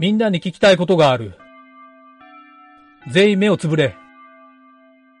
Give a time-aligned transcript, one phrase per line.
[0.00, 1.34] みんなに聞きたいことがある。
[3.12, 3.94] 全員目をつぶれ。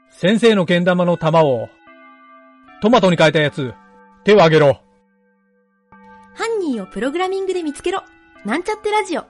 [0.08, 1.68] 先生の剣玉の玉を、
[2.80, 3.74] トマトに変えたやつ、
[4.24, 4.80] 手を挙げろ。
[6.34, 8.02] 犯人をプログラミングで見つけろ。
[8.46, 9.26] なんちゃってラジオ。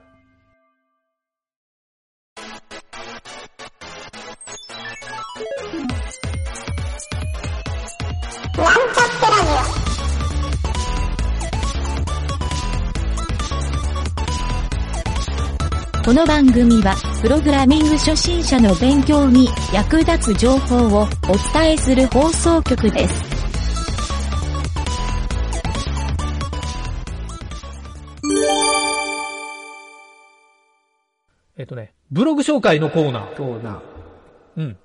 [16.03, 21.07] この番組は、プログラミング初心者の勉強に役立つ情報をお
[21.53, 23.23] 伝えする放送局です。
[31.55, 33.37] えっとね、ブログ紹介のコーナー。
[33.37, 33.83] そうな。
[34.57, 34.77] うん。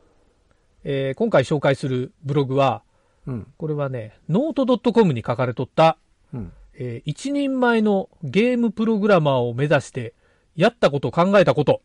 [0.84, 2.82] えー今回紹介するブログは、
[3.26, 3.46] うん。
[3.56, 5.96] これはね、 note.com に書かれとった、
[6.34, 6.52] うん。
[6.74, 10.12] えー一人前のゲームプログラマーを目指して、
[10.56, 11.82] やったこと考えたこと。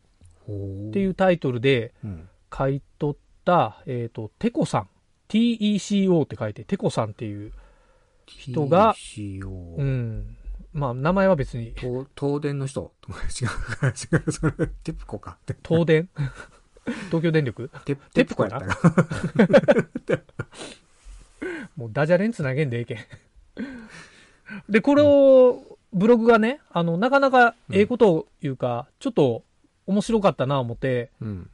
[0.48, 2.28] っていうタイトルでうん。
[2.54, 4.88] 書いとった、えっ、と、テコさん。
[5.28, 7.52] TECO って書いて、テコさんっていう、
[8.26, 10.36] 人が TCO うん。
[10.72, 13.12] まあ、名前は別に、東東電の人違
[13.44, 14.52] う、違う、それ、
[14.84, 15.38] テプコか。
[15.46, 16.08] テ東電？
[17.08, 17.70] 東京電力？
[17.84, 18.60] テプテプコやな？
[21.76, 22.98] もうダジャレにつなげんでええけん。
[24.68, 29.44] で、これを、ブログがね、あの、なかなかええことを言うか、ちょっと
[29.86, 31.50] 面白かったな思って、うん。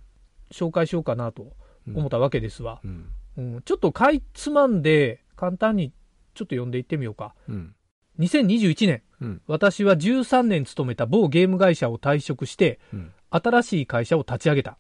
[0.51, 1.53] 紹介しようかなと
[1.87, 2.81] 思ったわけですわ。
[2.85, 3.11] うん。
[3.37, 5.93] うん、ちょっとかいつまんで、簡単に
[6.35, 7.35] ちょっと読んでいってみようか。
[7.49, 7.75] うん。
[8.19, 9.43] 2021年、うん。
[9.47, 13.13] 私は13年勤めた某ゲーム会社を退職して、うん。
[13.31, 14.77] 新しい会社を立ち上げた。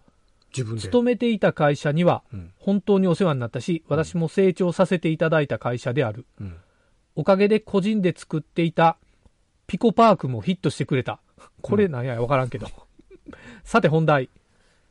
[0.50, 0.80] 自分で。
[0.80, 2.52] 勤めていた会社には、うん。
[2.58, 6.26] 本当にお世話になったし、私も成長させていただいた会社である。
[6.40, 6.56] うん。
[7.14, 8.96] おかげで個人で作っていた
[9.68, 11.20] ピコパークもヒットしてくれた。
[11.60, 12.66] これなんやわからんけど。
[13.62, 14.30] さて本題。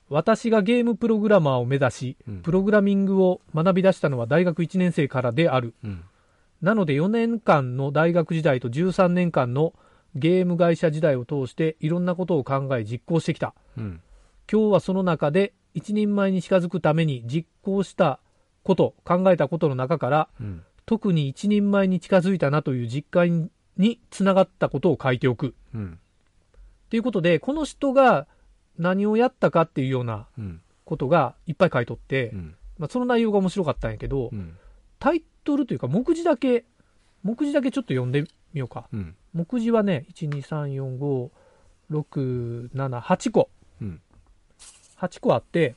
[0.07, 5.73] 私がゲームプログラマーを目指しうん、プログラミングを学び出したのは大学1年生からである。
[5.83, 6.03] うん。
[6.61, 9.73] なので4年間の大学時代と13年間の
[10.15, 13.55] ゲーム会社時代を通していろんなことを考え実行してきた。
[13.77, 14.01] うん。
[14.49, 18.19] 今日はその中で一人前に近づくために実行した
[18.61, 20.63] こと、考えたことの中からうん。
[20.85, 25.55] 特に一人前に近づいたなという実感につながったことを書いておく。
[25.73, 25.99] うん。
[26.89, 28.27] ということで、この人が
[28.77, 30.61] 何をやったかっていうようなうん。
[30.87, 32.55] ことがいっぱい書いとって、うん。
[32.79, 34.57] まあ、その内容が面白かったんやけど、うん。
[34.99, 36.65] タイトルというか目次だけ、
[37.23, 38.21] 目次だけちょっと読んで
[38.53, 38.87] みようか。
[38.93, 39.15] うん。
[39.33, 41.29] 目次はね、1、2、3、4、5、
[41.91, 43.49] 6、7、8個。
[43.81, 44.01] うん。
[44.99, 45.75] 8個あって、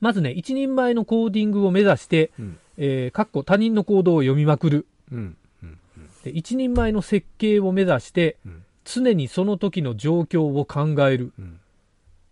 [0.00, 2.58] まずね、一人前のコーディングを目指して、うん。
[2.76, 4.86] えー、かっこ他人の行動を読みまくる。
[5.12, 5.36] うん。
[6.30, 8.64] 一人前の設計を目指して、うん。
[8.84, 11.32] 常にその時の状況を考える。
[11.38, 11.60] うん。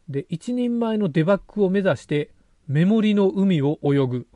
[0.08, 2.30] で、一人前のデバッグを目指して、
[2.68, 4.26] メモリの海を泳ぐ。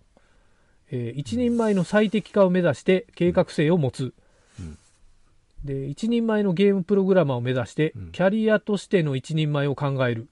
[0.91, 4.15] えー一人前の最適化を目指して、計画性を持つ。
[4.59, 4.79] うん
[5.65, 10.29] で、一人前のゲームプログラマーを目指してうん、キャリアとしての一人前を考える。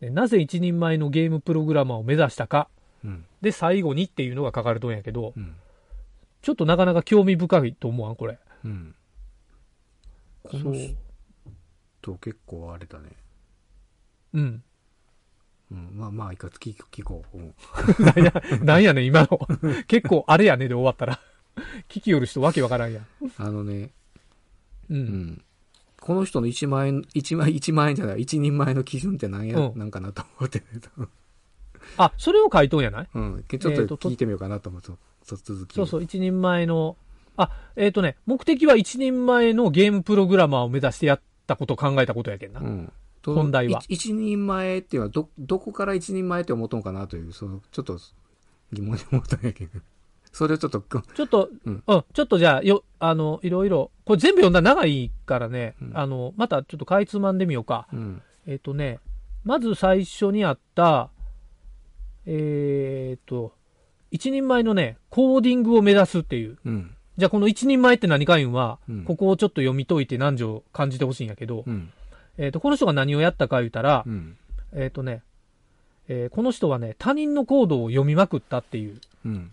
[0.00, 2.68] でなぜ一人前のゲームプログラマーを目指したか。
[3.04, 3.24] うん。
[3.40, 5.54] で、最後にっていうのが書かれとんやけど、うん。
[6.44, 8.38] ちょっとなかなか興味深いと思わん、これ。
[8.64, 8.94] うん。
[10.42, 10.74] この。
[12.02, 13.08] 人結構あれだね。
[14.34, 14.62] うん。
[15.72, 15.90] うん。
[15.94, 17.38] まあまあ、いいか、聞聞こう。
[17.38, 17.54] うん。
[18.04, 19.40] なんや、なんやねん、今の。
[19.88, 21.18] 結構あれやねで終わったら。
[21.88, 23.06] 聞きよる人わけわからんやん。
[23.38, 23.90] あのね、
[24.90, 24.94] う。
[24.94, 25.44] うんん。
[25.98, 30.66] この人の1万円、1万、1万円じゃない、1人前の基準って何や、うんなんかなと思ってね。
[31.96, 33.08] あ、それを書いとんやない？
[33.14, 33.44] うん。
[33.48, 35.74] ちょっえーとと聞いてみようかなと思って、そ続き。。
[35.74, 36.96] そうそうう、一人前の、
[37.36, 42.60] あ、えっ、とね、目的は一人前のゲームプログラマーを目指してやったこと、考えたことやけんな。
[42.60, 42.92] うん。
[43.22, 47.98] と本題はい一人前っていうのは、ど、どこから一人前って思っとんかなという、その、ちょっと
[48.72, 49.80] 疑問に思ったんやけど。
[50.30, 57.86] それをちょっと、ちょっと、ううんん、ちょっとじゃあ、よ、あの、いろいろ、これ全部読んだら長いからね、うんあの、またちょっとかいつまんでみようか。
[57.92, 58.22] うん。
[58.46, 58.98] えっ、とね、
[59.44, 61.10] まず最初にあった、
[62.26, 63.54] えっ、と、
[64.14, 66.56] 一人前のね、コーディングを目指すっていう。
[66.64, 66.94] うん。
[67.18, 71.90] じゃあこの一人前って何か言うんは、うんここをちょっと読み解いて何条感じてほしいんやけど、うん。
[72.38, 74.36] えっ、と、この人が何をやったか言うたら、うん。
[74.72, 75.22] えっ、とね、
[76.06, 79.50] えーこの人はね、他人のコードを読みまくったっていう、うん。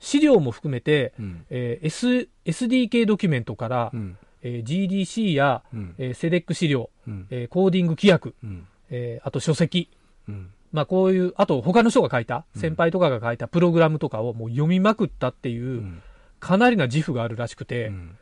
[0.00, 1.46] 資料も含めて、うん。
[1.50, 4.16] えー S、SDK ドキュメントから、うん。
[4.42, 5.94] えー GDC や、うん。
[5.98, 7.28] えー、セレック資料、うん。
[7.30, 8.66] えーコーディング規約、うん。
[8.90, 9.88] えーあと書籍、
[10.28, 10.50] うん。
[10.74, 16.02] まあこういう、あと他の人が書いた、うん先輩とかが書いたプログラムとかをもう読みまくったっていうう、ん。
[16.40, 18.18] かなりな自負があるらしくて、うん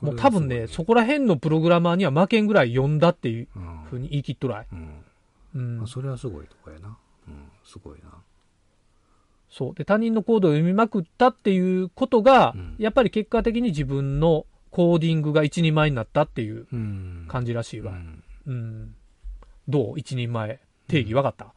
[0.00, 4.66] もう多分ね、そこら辺のプログラマーには負けんぐらい読んだっていううんふうに言い切っとらい。
[5.54, 5.86] うん。
[5.86, 6.96] それはすごいとこやな。
[7.26, 8.10] うん、すごいな。
[9.50, 9.74] そう。
[9.74, 17.24] で、他人のコードを読みまくったっていうことが、うんやっぱり結果的に自分のコーディングが一人前になったっていううん。
[17.28, 17.92] 感じらしいうわ。
[17.92, 18.22] ん。
[18.46, 18.94] うん。
[19.68, 19.98] どう？
[19.98, 20.60] 一人前。
[20.86, 21.50] 定義分かった、うん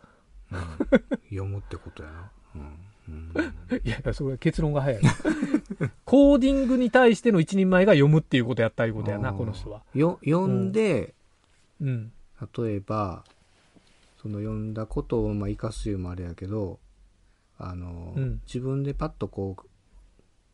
[1.29, 2.31] 読むってことやな。
[2.55, 2.77] うん。
[3.09, 3.77] うん。
[3.83, 5.01] いやいや、それは結論が早い。
[6.05, 9.81] コーディングに対しての一人前が読むっていうことやったいうことやな、この人は。
[9.93, 11.13] よ、読んで、
[11.79, 12.11] うん。
[12.57, 13.23] 例えば、
[14.21, 16.79] その読んだことをまあ生かすいうもあれやけど、
[17.57, 19.69] あの、うん自分でパッとこう、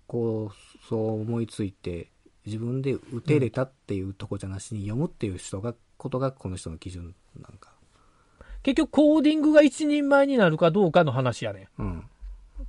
[0.08, 2.10] こう、そう思いついて、
[2.46, 7.77] 自分で打てれたっていうとこじゃなしに読むっていう人が、ことがこの人の基準なんか。
[8.64, 11.68] 結局、コーディングが一人前になるかどうかの話やね。
[11.80, 12.04] うん。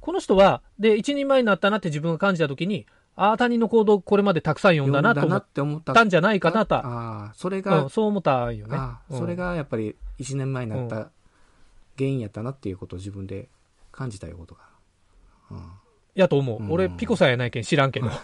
[0.00, 2.86] この人は、で、一人前になったなって自分が感じたときに、
[3.16, 8.78] ああ、他人の行動をこれまでたくさん読んだなと思っって思ったたんじゃないかなと、ああ、それが、うん、そう思ったんよね。
[9.10, 11.10] それがやっぱり1年前になっうた
[11.96, 13.48] 原因やったなっていうことを自分で
[13.90, 14.60] 感じたいうことが。
[15.50, 15.72] うん。
[16.14, 16.62] やと思う。
[16.62, 18.08] うん俺、ピコさんやないけん知らんけど。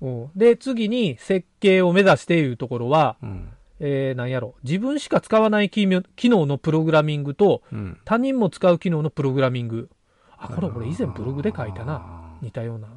[0.00, 3.52] うんで、次に設計を目指しているところは、うん。
[3.80, 4.54] えー、なんやろ。
[4.62, 7.98] 自分しか使わない機能のプログラミングと、うん。
[8.04, 9.88] 他人も使う機能のプログラミング。
[10.36, 11.94] あ、これ俺以前ブログで書いたな。
[11.94, 12.38] な。
[12.42, 12.88] 似たような。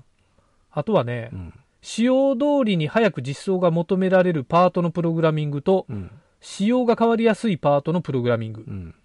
[0.72, 1.54] あとはね、うん。
[1.82, 6.12] 使用通りに早く実装が求められるパートのプログラミングと、うん。
[6.42, 8.72] 仕様が変わりやすいパートのプログラミングう。
[8.72, 8.96] ん。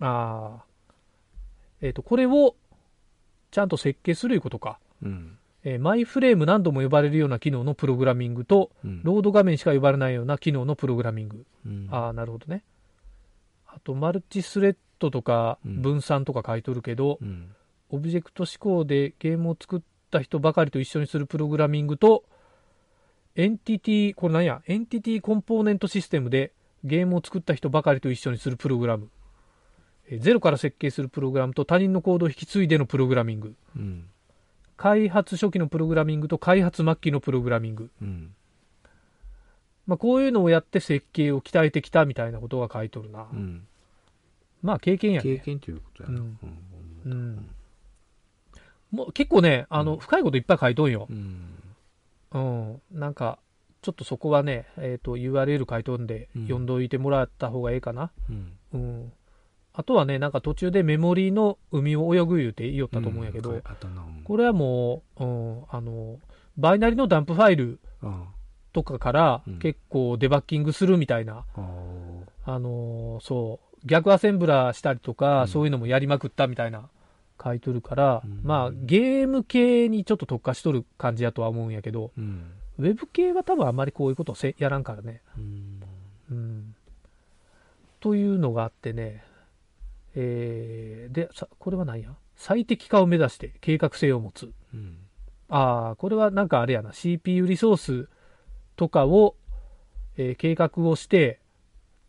[0.00, 0.64] ああ。
[1.80, 2.54] えっ、と、これを
[3.50, 4.78] ちゃんと設計するいうことか。
[5.02, 5.38] うん。
[5.64, 9.00] えーマイフレーム何度も呼ばれるような機能のプログラミングと、うん。
[9.02, 11.44] ロード画面しか呼ばれないような機能のプログラミング。
[11.66, 12.64] うんああ、なるほどね。
[13.66, 17.54] あと、マルチスレッドとかうん分散とか書いとるけど、うん。
[17.90, 19.80] オブジェクト思考でゲームを作っ
[20.10, 22.24] た人ばかりと一緒にするプログラミングと、
[23.36, 26.52] エンティティ、これなんや、エンティティコンポーネントシステムで
[26.84, 29.10] ゲームを作った人ばかりと一緒にするプログラム。
[30.08, 33.54] えーゼロから設計するプログラムと他人のコードを引き継いでのプログラミング。
[33.76, 34.08] うん。
[34.82, 37.90] 開発初期のプログラミングと開発末期のプログラミング。
[38.02, 38.34] うん。
[39.86, 43.28] まあ、こういうのをやって設計を鍛えてきたみたいなことが書いとるな。
[43.32, 43.64] うん。
[44.60, 45.36] まあ、経験やね。
[45.36, 46.18] 経験ということやな。
[46.18, 46.38] うん
[47.06, 47.50] うんうん。
[48.90, 51.06] もう結構ね、あの、深いこといっぱい書いとんよ。
[51.08, 51.46] うん。
[52.32, 52.82] うん。
[52.90, 53.38] なんか、
[53.82, 58.10] ちょっとそこはね、えっ、と、URL 書いとんで、うん読んどいてもらった方がええかな。
[58.74, 59.12] うん。
[59.74, 59.80] うん。
[59.80, 63.62] あとはね、なんか途中でメモリの海を泳ぐ言うて言いよったと思うんやけど、うん
[64.24, 66.18] これはもう、うん、あの、
[66.56, 68.26] バイナリのダンプファイルあ
[68.72, 76.88] とかからうん結構デバッキングするみたいな、ああのそう、逆アセンブラーしたりとか、うんそういうのもやりまくったみたいな
[77.42, 82.52] 書いとるから、うんまあゲーム系にちょっと特化しとる感じやとは思うんやけど、うん。
[82.78, 85.20] ウェブ系は多分あんまりこういうことをせやらんからね。
[85.36, 85.82] うん。
[86.30, 86.74] うん。
[88.00, 89.24] というのがあってね、
[90.14, 92.14] えー、で、さこれは何や？
[92.36, 94.52] 最適化を目指して計画性を持つ。
[94.74, 94.96] うん。
[95.48, 98.08] ああ、これはなんかあれやな、CPU リソース
[98.76, 99.36] とかを、
[100.16, 101.40] えー計画をして、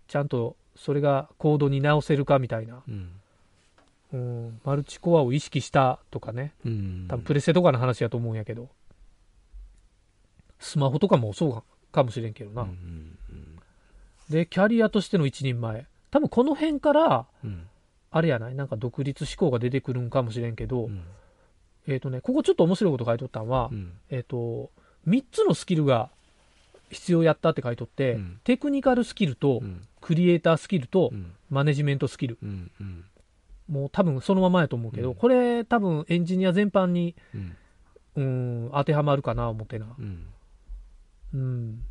[0.07, 3.11] ちゃんとそれがコードに直せるかみたいな、うん。
[4.13, 7.05] うん、マルチコアを意識したとかね、うん。
[7.09, 8.69] 多分プレステとかの話やと思うんやけど、
[10.59, 12.63] スマホとかもそうかもしれんけどな。
[12.63, 13.17] うん。
[14.29, 15.85] で、キャリアとしての一人前。
[16.11, 17.67] 多分この辺から、うん。
[18.13, 18.55] あれやない？
[18.55, 21.01] なんか独立思考が出てくるんかもしれんけど、うん。
[21.87, 23.93] えっ、とね、ここちょっと面白いこと書いとったんは、うん。
[24.11, 24.69] えっ、と、
[25.07, 26.09] 3つのスキルが
[26.91, 29.81] 必要やったって書いとって、うんテクニカルスキルと、うん。
[29.99, 31.33] クリエイタースキルと、うん。
[31.49, 32.37] マネジメントスキル。
[33.67, 37.57] もう多分そのままやと思うけど、うんこれ多分エンジニア全般に、うん。
[38.15, 38.21] う
[38.67, 39.87] ん、当てはまるかな思ってな。
[39.97, 40.27] うん。
[41.33, 41.83] うん。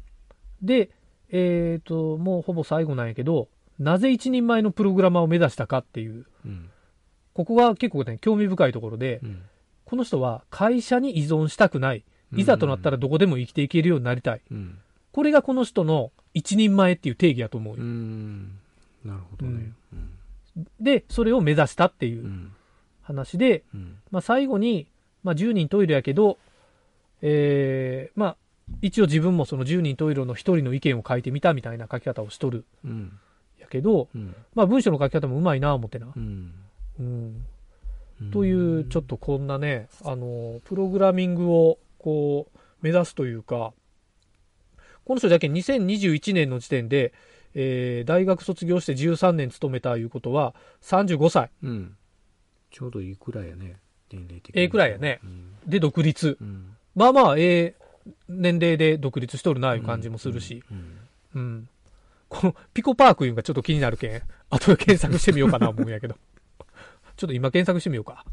[0.63, 0.91] で、
[1.31, 3.49] えっ、と、もうほぼ最後なんやけど、
[3.79, 6.71] なぜ一人前のプログラマーを目指したかっていう、うん。
[7.35, 9.43] ここが結構ね、興味深いところで、うん。
[9.85, 12.05] この人は会社に依存したくない。
[12.35, 14.41] いざとなったらどこでも生きていけるようになりたい。
[14.51, 14.79] うん。
[15.13, 17.85] これがこの人の一人前っていう定義やと思ううよ。
[17.85, 18.43] ん。
[19.05, 19.73] なるほどね。
[19.93, 19.97] う
[20.61, 20.67] ん。
[20.81, 22.53] で、それを目指したっていううん
[23.03, 23.99] 話で、うん。
[24.11, 24.87] まあ最後に、
[25.23, 26.39] まあ10人トイレやけど、
[27.21, 28.37] えー、まあ
[28.81, 32.65] 一応自分もその10人トイレの一人の意見を書いてみたみたいな書き方をしとる
[33.73, 34.37] けど、うん。
[34.55, 36.13] まあ文章の書き方もうまいな思ってな。
[36.15, 36.53] うん。
[37.01, 37.47] うん。
[38.31, 43.73] という、ちょっとこんなね、あの、プログラミングをこう、目指すというか、
[45.05, 47.13] この人だけ2021年の時点で、
[47.55, 51.97] えー大学卒業して13年勤めたいうことは、35歳うん。
[52.71, 53.77] ちょうどいいくらいやね。
[54.11, 54.61] 年齢的に。
[54.61, 55.53] ええくらいやねうん。
[55.67, 56.37] で独立。
[56.41, 56.77] うん。
[56.95, 57.75] まあまあ、ええ
[58.29, 60.63] 年齢で独立しとるな、いう感じもするし。
[61.35, 61.69] うん。
[62.33, 62.41] うん。
[62.41, 66.17] このピコパークいうのがちょっと気になるけん、 後で検索してみようかな思うんやけど。
[67.17, 68.25] ちょっと今検索してみようか。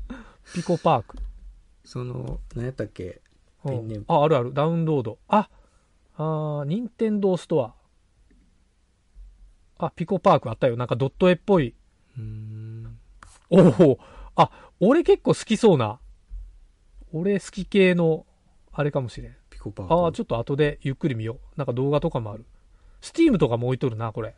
[0.54, 1.18] ピコパーク。
[1.84, 3.22] その、何やったっけ？
[4.08, 4.54] あ、あるある。
[4.54, 5.20] ダウンロード。
[5.28, 5.50] あ、
[6.16, 7.76] あー、ニンテンドーストア。
[9.86, 10.78] あ、ピコパークあったよ。
[10.78, 11.76] なんかドット絵っぽい。
[12.18, 13.00] うーん。
[13.50, 13.58] お
[13.92, 14.00] お
[14.36, 16.00] あ、俺結構好きそうな。
[17.12, 18.26] 俺好き系の、
[18.72, 19.36] あれかもしれん。
[19.50, 19.94] ピコパーク。
[19.94, 21.58] ああ、ちょっと後でゆっくり見よう。
[21.58, 22.46] なんか動画とかもある。
[23.02, 24.36] スティームとかも置いとるな、これ。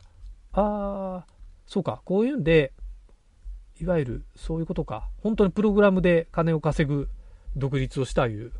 [0.52, 1.26] ああ、
[1.66, 2.02] そうか。
[2.04, 2.72] こういうんで、
[3.80, 5.08] いわゆるそういうことか。
[5.22, 7.08] 本当にプログラムで金を稼ぐ
[7.56, 8.52] 独立をしたいう。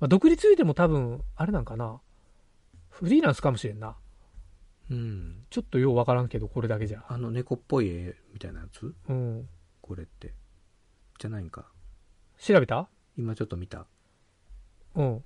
[0.00, 2.00] まあ、独立言うても多分、あれなんかな。
[2.90, 3.96] フリーランスかもしれんな。
[4.90, 5.44] うん。
[5.50, 7.04] ちょっとようわからんけど、これだけじゃ。
[7.08, 8.94] あの猫っぽい絵みたいなやつ？
[9.08, 9.48] うん。
[9.80, 10.34] これって。
[11.18, 11.66] じゃないんか。
[12.38, 12.88] 調べた？
[13.16, 13.86] 今ちょっと見た。
[14.94, 15.22] うん。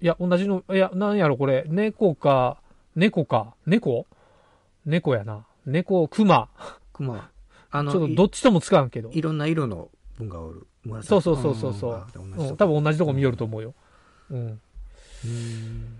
[0.00, 1.64] いや、同じの、いや、なんやろ、これ。
[1.68, 2.60] 猫か、
[2.96, 4.06] 猫か、猫？
[4.84, 5.46] 猫やな。
[5.66, 6.48] 猫、熊。
[6.92, 7.30] 熊。
[7.70, 9.18] あの、ちょっとどっちともつかんけどい。
[9.18, 10.66] いろんな色の文がおる。
[10.84, 12.52] 紫そうそうそうそうそう。
[12.52, 13.74] ん多分同じとこ見よると思うよ。
[14.30, 14.46] うん。
[14.46, 15.96] うーん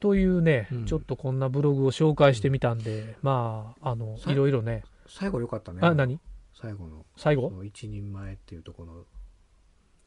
[0.00, 4.82] というね、うんちょっとこんなブログを紹介してみたんで、まあ、あの、さいろいろね。
[5.08, 5.78] 最後良かったね。
[5.82, 6.18] あ、何？
[6.54, 7.04] 最後の。
[7.16, 7.52] 最後？
[7.64, 9.04] 一人前っていうところの、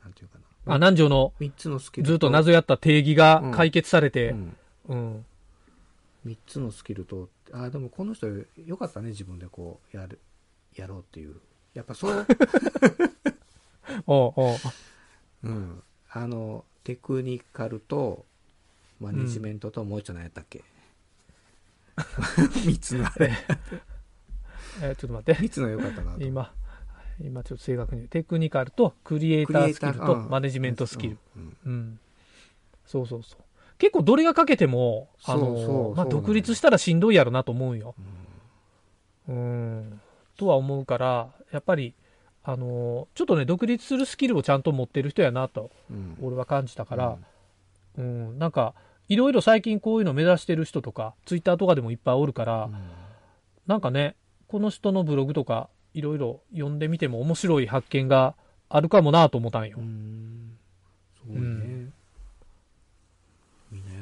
[0.03, 0.73] なんていうかな。
[0.73, 4.57] あ、南條の三つのずっと謎やった定義が解決されてう、ん。
[4.89, 5.25] うん。
[6.29, 8.27] 三つのスキルと、あ、でもこの人
[8.63, 10.19] 良かったね、自分でこう、やる、
[10.75, 11.37] やろうっていう。
[11.73, 12.27] やっぱそう、
[14.05, 14.57] おうおう
[15.43, 15.83] うん。
[16.11, 18.25] あの、テクニカルと、
[18.99, 20.63] マネジメントともう一つ何やったっけ、
[22.63, 23.31] 三つのあれ。
[24.83, 25.41] えーちょっと待って。
[25.41, 26.21] 三つの良かったなと。
[26.21, 26.53] 今、
[27.19, 28.09] 今ちょっと正確に言う。
[28.09, 31.17] テクニカルとクリエイタースキルとうんマネジメントスキル。。
[31.35, 31.99] うんうん。
[32.85, 33.43] そうそうそう。
[33.79, 37.95] 結構どれがかけても、あのそうそうまあ、独立したらしんどいやろなと思うんよ。
[39.27, 40.01] うん。
[40.37, 41.95] とは思うから、やっぱり、
[42.43, 46.17] あのちょっとね、独立するスキルをちゃんと持ってる人やなと、うん。
[46.21, 47.17] 俺は感じたから、
[47.97, 48.75] うん、なんか、
[49.07, 52.73] いろいろ最近こういうの目指してる人とか、ツイッターとかでもいっぱいおるから、うん
[53.69, 54.15] なんかね、
[54.47, 58.33] この人のブログとか、いろいろ読んでみても面白い発見が
[58.67, 59.81] あるかもなと思ったんよう。
[59.83, 60.57] ん。
[61.15, 61.41] すごいね。
[61.43, 61.78] うん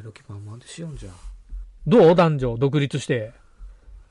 [0.08, 1.14] やる気満々でしよんじゃん。
[1.86, 3.34] どう男女独立して？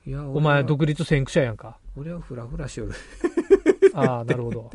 [0.05, 1.77] いや、お前独立先駆者やんか。
[1.97, 2.93] 俺はフラフラしよる。
[3.93, 4.71] ああ、なるほど。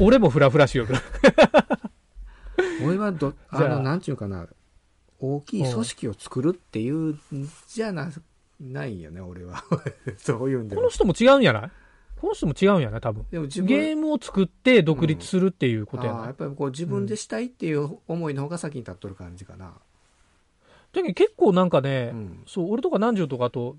[0.00, 0.94] 俺もフラフラしよる。
[2.84, 4.48] 俺はど、あの、なんちゅうかな、
[5.20, 7.20] 大きい組織を作るっていうん
[7.68, 8.10] じゃな、
[8.60, 9.62] ないよね、俺は。
[10.18, 10.90] そういうんでもこの。
[10.90, 11.70] 人も違うんやない？
[12.20, 13.00] この人も違うんやない？
[13.00, 13.24] 多分。
[13.30, 19.74] でも自分ゲームを作って独立するっていうことやああやないっぱりこう自分でしたいっていう思いの方が先に立っとる感じかな。
[20.92, 23.76] だけど結構なんかね、うんそう、俺とか南條とかと、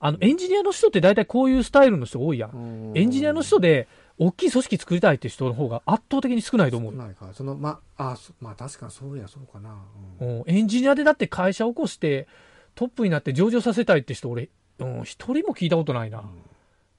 [0.00, 2.92] あの、エンジニアの人って大体こういうスタイルの人多いやん。
[2.94, 3.88] エンジニアの人で、
[4.18, 6.98] 大きい組織作りたいって人の方が圧倒的に少ないと思うよ。
[6.98, 7.30] ないか。
[7.34, 9.76] その、ま、あ、そまあ確かにそうや、そうかな。
[10.20, 12.26] うんうん、エンジニアでだって会社を起こして、
[12.74, 16.22] トップになって上場させたいって人、俺、うん、一人も聞いたことないな。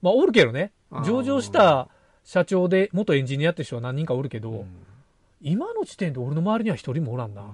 [0.02, 0.72] まあ、おるけどね
[1.06, 1.90] 上場した
[2.24, 4.66] 社長で元エンジニアって人は何人かおるけど、うん
[5.40, 7.42] 今の時点で俺の周りには一人もおらんな。
[7.42, 7.48] うん、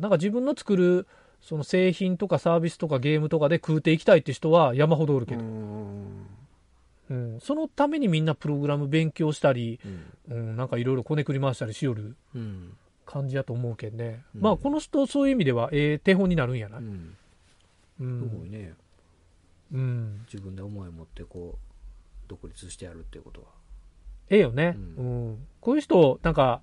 [0.00, 1.06] なんか自分の作る、
[1.40, 6.26] その製品とかサービスとかゲームとかで食うていきたいって人は山ほどおるけど、うん
[7.10, 9.80] うん、そのためにみんなプログラム勉強したり、
[10.30, 14.22] うんうん、なんかいろいろこねくり回したりしよるうん感じやと思うけんね。
[14.34, 16.78] うんまあこの人そういう意味ではええ手本になるんやな。
[16.78, 17.16] ううん
[18.24, 18.30] ん。
[18.30, 18.74] すごいね。
[19.72, 20.26] うん。
[20.32, 23.46] 自分で思いを持ってこう、独立してやるっていうことは。
[24.30, 25.46] ええよね、ううん。
[25.60, 26.62] こういう人、なんか、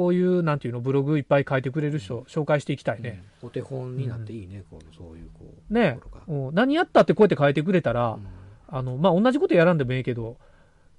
[0.00, 3.22] こういう、なんていうの、ブログいっぱい書いてくれる人、紹介していきたいね。
[3.42, 5.74] うんお手本になっていいね、こうそういうこう。
[5.74, 8.26] ねうん、何やったってこうやって書いてくれたら、うん
[8.68, 10.38] あの、まあ、同じことやらんでもええけど、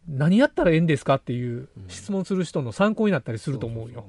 [0.07, 4.05] 何やったらええんですかっていううん質問する人の参考になったりすると思うよ。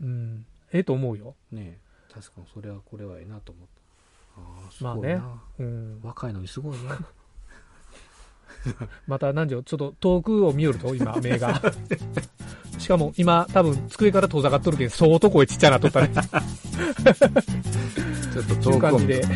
[0.00, 0.46] うん。
[0.72, 1.34] ええと思うよ。
[1.52, 3.66] ねえ確かにそれはこれはええなと思っ
[4.34, 4.40] た。
[4.40, 5.20] ああ、すまあね。
[5.58, 6.00] うん。
[6.02, 6.78] 若いのにすごいね。
[9.06, 11.60] また何時ちょっと遠くを見よると、今、 目が。
[12.90, 16.10] しかも今、多分机から遠ざかっとるけん、相当声ちっちゃなっとったね。
[16.18, 16.22] ちょ
[18.42, 19.20] っとちゅう感じで。
[19.20, 19.26] う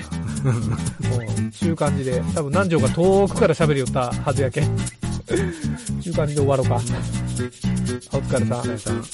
[1.47, 4.65] んちゅう感じで、多分南條が遠くから喋りよったはずやけん。
[6.03, 6.75] ちゅう感じで終わろうか。
[6.75, 6.79] お
[8.19, 8.65] 疲れさん。
[8.77, 9.05] さん。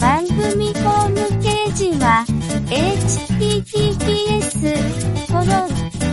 [0.00, 2.24] 番組ホームページは
[2.66, 4.18] https
[5.28, 5.46] コロン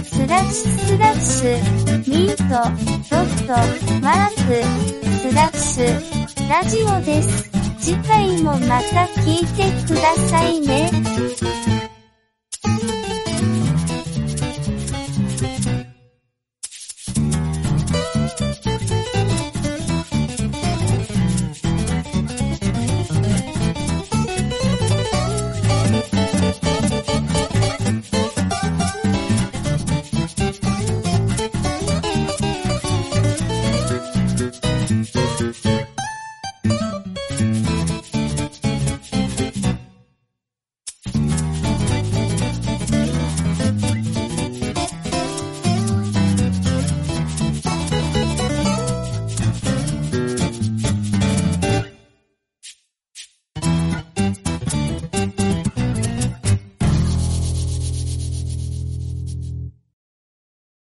[0.04, 1.85] スラッシュスラッシュ
[2.16, 2.44] ミート
[3.10, 4.64] ドッマーク、
[5.20, 7.52] スラッシュ、ラジオです。
[7.78, 10.90] 次回もまた聞いてくださいね。